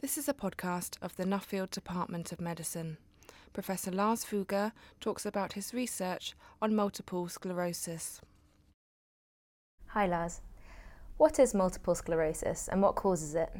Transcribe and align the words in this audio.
This 0.00 0.16
is 0.16 0.30
a 0.30 0.32
podcast 0.32 0.96
of 1.02 1.14
the 1.16 1.24
Nuffield 1.24 1.72
Department 1.72 2.32
of 2.32 2.40
Medicine. 2.40 2.96
Professor 3.52 3.90
Lars 3.90 4.24
Fugger 4.24 4.72
talks 4.98 5.26
about 5.26 5.52
his 5.52 5.74
research 5.74 6.34
on 6.62 6.74
multiple 6.74 7.28
sclerosis. 7.28 8.22
Hi, 9.88 10.06
Lars. 10.06 10.40
What 11.18 11.38
is 11.38 11.52
multiple 11.52 11.94
sclerosis 11.94 12.66
and 12.68 12.80
what 12.80 12.94
causes 12.94 13.34
it? 13.34 13.50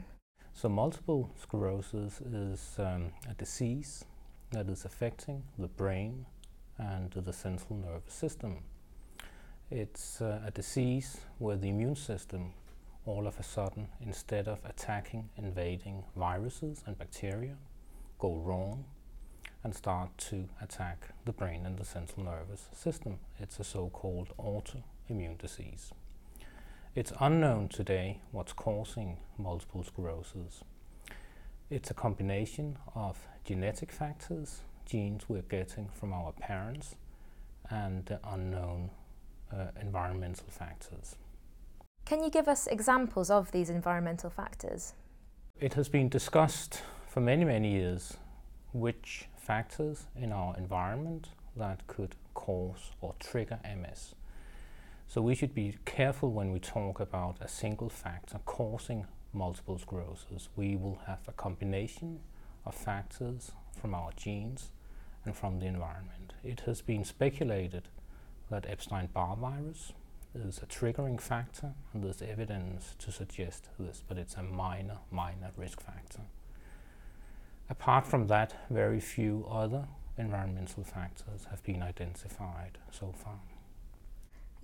So, 0.55 0.71
multiple 0.71 1.31
sclerosis 1.39 2.23
is 2.23 2.75
um, 2.79 3.13
a 3.29 3.35
disease 3.35 4.07
that 4.51 4.71
is 4.71 4.87
affecting 4.87 5.43
the 5.59 5.69
brain 5.69 6.25
and 6.79 7.13
the 7.13 7.35
central 7.35 7.77
nervous 7.77 8.15
system. 8.15 8.63
It's 9.71 10.23
uh, 10.23 10.41
a 10.47 10.51
disease 10.51 11.19
where 11.37 11.59
the 11.59 11.69
immune 11.69 11.97
system 11.97 12.55
all 13.07 13.27
of 13.27 13.39
a 13.39 13.43
sudden, 13.43 13.89
instead 14.01 14.47
of 14.47 14.59
attacking 14.65 15.31
invading 15.37 16.05
viruses 16.17 16.83
and 16.87 16.99
bacteria, 16.99 17.57
go 18.19 18.35
wrong 18.37 18.85
and 19.65 19.75
start 19.75 20.17
to 20.17 20.49
attack 20.61 21.09
the 21.25 21.33
brain 21.33 21.67
and 21.67 21.79
the 21.79 21.85
central 21.85 22.25
nervous 22.25 22.69
system. 22.73 23.19
It's 23.39 23.59
a 23.59 23.65
so-called 23.65 24.29
autoimmune 24.39 25.39
disease. 25.39 25.93
It's 26.95 27.13
unknown 27.21 27.69
today 27.69 28.21
what's 28.33 28.53
causing 28.53 29.19
multiple 29.39 29.85
sclerosis. 29.85 30.63
It's 31.71 31.91
a 31.91 31.95
combination 31.95 32.79
of 32.95 33.19
genetic 33.45 33.93
factors, 33.93 34.61
genes 34.87 35.23
we're 35.29 35.43
getting 35.43 35.89
from 35.89 36.13
our 36.13 36.33
parents, 36.33 36.97
and 37.71 38.19
unknown 38.25 38.91
uh, 39.53 39.69
environmental 39.81 40.47
factors. 40.49 41.17
Can 42.11 42.25
you 42.25 42.31
give 42.31 42.49
us 42.49 42.67
examples 42.67 43.31
of 43.31 43.53
these 43.53 43.71
environmental 43.71 44.31
factors? 44.31 44.95
It 45.61 45.75
has 45.75 45.89
been 45.89 46.09
discussed 46.09 46.83
for 47.07 47.21
many, 47.21 47.45
many 47.45 47.71
years 47.71 48.17
which 48.73 49.29
factors 49.37 50.09
in 50.17 50.33
our 50.33 50.57
environment 50.57 51.29
that 51.55 51.87
could 51.87 52.17
cause 52.35 52.91
or 53.01 53.15
trigger 53.21 53.61
MS. 53.65 54.17
So 55.07 55.23
we 55.23 55.37
should 55.37 55.55
be 55.55 55.77
careful 55.85 56.33
when 56.33 56.51
we 56.51 56.59
talk 56.59 56.99
about 56.99 57.37
a 57.41 57.47
single 57.47 57.89
factor 57.89 58.41
causing 58.45 59.07
multiple 59.33 59.79
sclerosis. 59.79 60.49
We 60.57 60.75
will 60.75 60.99
have 61.07 61.21
a 61.29 61.33
combination 61.33 62.19
of 62.67 62.75
factors 62.75 63.53
from 63.81 63.95
our 63.95 64.11
genes 64.17 64.73
and 65.25 65.37
from 65.37 65.61
the 65.61 65.67
environment. 65.67 66.33
It 66.43 66.63
has 66.67 66.83
been 66.83 67.05
speculated 67.05 67.87
that 68.51 68.67
Epstein-Barr 68.69 69.37
virus 69.37 69.93
is 70.35 70.59
a 70.59 70.67
triggering 70.67 71.21
factor, 71.21 71.73
and 71.93 72.05
there's 72.05 72.23
evidence 72.23 72.95
to 72.99 73.11
suggest 73.11 73.69
this, 73.79 74.03
but 74.07 74.17
it's 74.17 74.35
a 74.35 74.43
minor, 74.43 74.99
minor 75.11 75.51
risk 75.57 75.81
factor. 75.81 76.21
Apart 77.69 78.07
from 78.07 78.27
that, 78.29 78.55
very 78.71 79.01
few 79.01 79.47
other 79.51 79.87
environmental 80.19 80.85
factors 80.85 81.47
have 81.51 81.63
been 81.63 81.83
identified 81.83 82.79
so 82.91 83.13
far. 83.13 83.39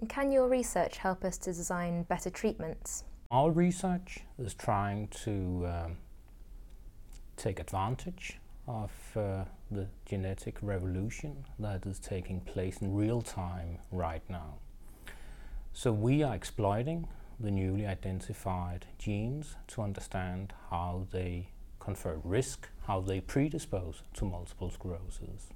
And 0.01 0.09
can 0.09 0.31
your 0.31 0.49
research 0.49 0.99
help 0.99 1.25
us 1.25 1.39
to 1.39 1.53
design 1.53 2.03
better 2.05 2.31
treatments? 2.31 3.05
Our 3.31 3.51
research 3.51 4.21
is 4.39 4.55
trying 4.55 5.09
to 5.25 5.67
um, 5.67 5.97
take 7.37 7.61
advantage 7.61 8.39
of 8.69 8.91
uh, 9.17 9.45
the 9.71 9.87
genetic 10.05 10.59
revolution 10.61 11.45
that 11.59 11.87
is 11.87 11.99
taking 11.99 12.41
place 12.41 12.79
in 12.79 12.95
real 12.95 13.23
time 13.23 13.79
right 13.91 14.23
now. 14.29 14.55
So 15.79 15.93
we 15.93 16.23
are 16.23 16.35
exploiting 16.35 17.07
the 17.39 17.51
newly 17.51 17.87
identified 17.87 18.87
genes 18.99 19.57
to 19.67 19.83
understand 19.83 20.55
how 20.71 21.07
they 21.13 21.51
confer 21.81 22.19
risk, 22.25 22.71
how 22.87 23.03
they 23.03 23.21
predispose 23.21 24.01
to 24.15 24.25
multiple 24.25 24.71
sclerosis. 24.71 25.51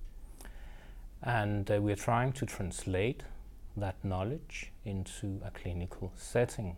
And 1.23 1.71
uh, 1.71 1.81
we're 1.81 1.97
trying 1.97 2.33
to 2.33 2.45
translate 2.45 3.23
that 3.79 3.97
knowledge 4.05 4.73
into 4.85 5.41
a 5.42 5.51
clinical 5.51 6.13
setting. 6.17 6.77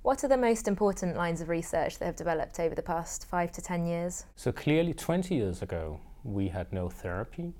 What 0.00 0.24
are 0.24 0.28
the 0.28 0.38
most 0.38 0.66
important 0.66 1.16
lines 1.18 1.42
of 1.42 1.50
research 1.50 1.98
that 1.98 2.06
have 2.06 2.16
developed 2.16 2.58
over 2.58 2.74
the 2.74 2.80
past 2.80 3.26
five 3.26 3.52
to 3.52 3.60
10 3.60 3.84
years? 3.84 4.24
So 4.36 4.50
clearly 4.50 4.94
20 4.94 5.34
years 5.34 5.60
ago, 5.60 6.00
we 6.24 6.48
had 6.48 6.72
no 6.72 6.88
therapy 6.88 7.52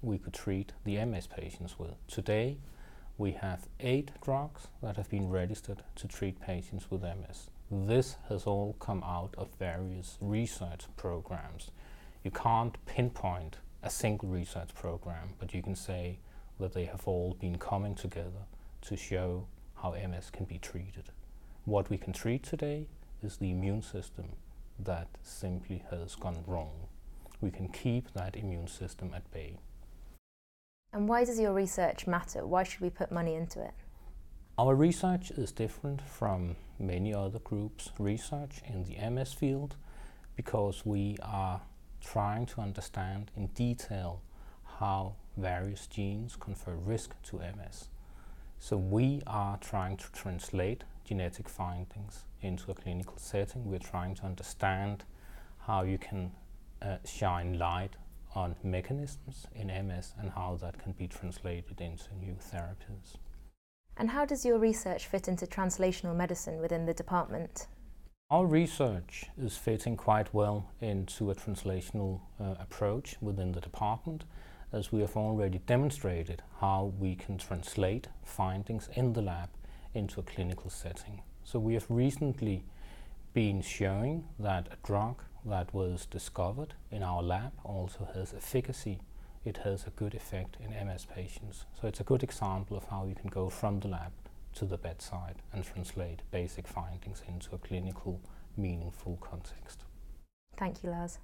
we 0.00 0.16
could 0.16 0.32
treat 0.32 0.72
the 0.84 1.04
MS 1.04 1.26
patients 1.26 1.78
with. 1.78 1.94
Today, 2.08 2.56
we 3.22 3.30
have 3.30 3.68
eight 3.78 4.10
drugs 4.20 4.66
that 4.82 4.96
have 4.96 5.08
been 5.08 5.30
registered 5.30 5.80
to 5.94 6.08
treat 6.08 6.40
patients 6.40 6.90
with 6.90 7.02
MS. 7.02 7.50
This 7.70 8.16
has 8.28 8.46
all 8.46 8.74
come 8.80 9.00
out 9.04 9.32
of 9.38 9.48
various 9.60 10.18
research 10.20 10.86
programs. 10.96 11.70
You 12.24 12.32
can't 12.32 12.84
pinpoint 12.84 13.58
a 13.80 13.90
single 13.90 14.28
research 14.28 14.74
program, 14.74 15.34
but 15.38 15.54
you 15.54 15.62
can 15.62 15.76
say 15.76 16.18
that 16.58 16.74
they 16.74 16.86
have 16.86 17.06
all 17.06 17.36
been 17.40 17.58
coming 17.58 17.94
together 17.94 18.48
to 18.88 18.96
show 18.96 19.46
how 19.80 19.92
MS 19.92 20.30
can 20.32 20.44
be 20.44 20.58
treated. 20.58 21.04
What 21.64 21.90
we 21.90 21.98
can 21.98 22.12
treat 22.12 22.42
today 22.42 22.88
is 23.22 23.36
the 23.36 23.52
immune 23.52 23.82
system 23.82 24.30
that 24.80 25.06
simply 25.22 25.84
has 25.92 26.16
gone 26.16 26.42
wrong. 26.44 26.88
We 27.40 27.52
can 27.52 27.68
keep 27.68 28.12
that 28.14 28.34
immune 28.34 28.66
system 28.66 29.12
at 29.14 29.30
bay. 29.30 29.58
And 30.92 31.08
why 31.08 31.24
does 31.24 31.40
your 31.40 31.54
research 31.54 32.06
matter? 32.06 32.46
Why 32.46 32.64
should 32.64 32.80
we 32.82 32.90
put 32.90 33.10
money 33.10 33.34
into 33.34 33.62
it? 33.62 33.72
Our 34.58 34.74
research 34.74 35.30
is 35.30 35.50
different 35.50 36.02
from 36.02 36.56
many 36.78 37.14
other 37.14 37.38
groups' 37.38 37.90
research 37.98 38.60
in 38.66 38.84
the 38.84 39.10
MS 39.10 39.32
field 39.32 39.76
because 40.36 40.84
we 40.84 41.16
are 41.22 41.62
trying 42.02 42.44
to 42.46 42.60
understand 42.60 43.30
in 43.36 43.46
detail 43.48 44.20
how 44.78 45.14
various 45.38 45.86
genes 45.86 46.36
confer 46.36 46.74
risk 46.74 47.14
to 47.22 47.38
MS. 47.38 47.88
So 48.58 48.76
we 48.76 49.22
are 49.26 49.56
trying 49.58 49.96
to 49.96 50.12
translate 50.12 50.84
genetic 51.04 51.48
findings 51.48 52.26
into 52.42 52.70
a 52.70 52.74
clinical 52.74 53.16
setting. 53.16 53.64
We're 53.64 53.78
trying 53.78 54.14
to 54.16 54.24
understand 54.24 55.04
how 55.60 55.82
you 55.82 55.96
can 55.96 56.32
uh, 56.82 56.96
shine 57.06 57.58
light 57.58 57.96
on 58.34 58.56
mechanisms 58.62 59.46
in 59.54 59.68
MS 59.68 60.14
and 60.18 60.30
how 60.30 60.58
that 60.62 60.82
can 60.82 60.92
be 60.92 61.06
translated 61.06 61.80
into 61.80 62.14
new 62.20 62.34
therapies. 62.34 63.16
And 63.96 64.10
how 64.10 64.24
does 64.24 64.44
your 64.44 64.58
research 64.58 65.06
fit 65.06 65.28
into 65.28 65.46
translational 65.46 66.16
medicine 66.16 66.60
within 66.60 66.86
the 66.86 66.94
department? 66.94 67.66
Our 68.30 68.46
research 68.46 69.26
is 69.38 69.58
fitting 69.58 69.96
quite 69.96 70.32
well 70.32 70.70
into 70.80 71.30
a 71.30 71.34
translational 71.34 72.20
uh, 72.40 72.54
approach 72.58 73.16
within 73.20 73.52
the 73.52 73.60
department 73.60 74.24
as 74.72 74.90
we 74.90 75.02
have 75.02 75.16
already 75.16 75.58
demonstrated 75.58 76.42
how 76.60 76.94
we 76.98 77.14
can 77.14 77.36
translate 77.36 78.08
findings 78.24 78.88
in 78.94 79.12
the 79.12 79.20
lab 79.20 79.50
into 79.92 80.18
a 80.20 80.22
clinical 80.22 80.70
setting. 80.70 81.20
So 81.44 81.58
we 81.58 81.74
have 81.74 81.84
recently 81.90 82.64
been 83.34 83.60
showing 83.60 84.24
that 84.38 84.68
a 84.72 84.86
drug 84.86 85.22
that 85.44 85.72
was 85.74 86.06
discovered 86.06 86.74
in 86.90 87.02
our 87.02 87.22
lab 87.22 87.52
also 87.64 88.08
has 88.14 88.32
efficacy. 88.34 89.00
It 89.44 89.58
has 89.58 89.86
a 89.86 89.90
good 89.90 90.14
effect 90.14 90.56
in 90.60 90.70
MS 90.86 91.06
patients. 91.06 91.66
So 91.80 91.88
it's 91.88 92.00
a 92.00 92.04
good 92.04 92.22
example 92.22 92.76
of 92.76 92.84
how 92.84 93.06
you 93.06 93.14
can 93.14 93.28
go 93.28 93.48
from 93.48 93.80
the 93.80 93.88
lab 93.88 94.12
to 94.54 94.64
the 94.64 94.78
bedside 94.78 95.36
and 95.52 95.64
translate 95.64 96.22
basic 96.30 96.68
findings 96.68 97.22
into 97.26 97.54
a 97.54 97.58
clinical, 97.58 98.20
meaningful 98.56 99.18
context. 99.20 99.84
Thank 100.56 100.82
you, 100.82 100.90
Lars. 100.90 101.18